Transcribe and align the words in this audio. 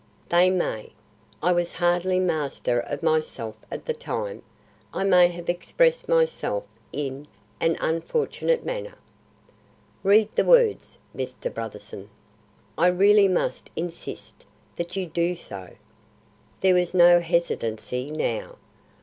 "They 0.29 0.49
may. 0.49 0.93
I 1.43 1.51
was 1.51 1.73
hardly 1.73 2.19
master 2.19 2.79
of 2.79 3.03
myself 3.03 3.53
at 3.69 3.85
the 3.85 3.93
time. 3.93 4.41
I 4.91 5.03
may 5.03 5.27
have 5.27 5.47
expressed 5.47 6.09
myself 6.09 6.63
in 6.91 7.27
an 7.59 7.77
unfortunate 7.79 8.65
manner." 8.65 8.95
"Read 10.01 10.29
the 10.33 10.43
words, 10.43 10.97
Mr. 11.15 11.53
Brotherson. 11.53 12.09
I 12.79 12.87
really 12.87 13.27
must 13.27 13.69
insist 13.75 14.43
that 14.75 14.95
you 14.95 15.05
do 15.05 15.35
so." 15.35 15.75
There 16.61 16.73
was 16.73 16.95
no 16.95 17.19
hesitancy 17.19 18.09
now. 18.09 18.55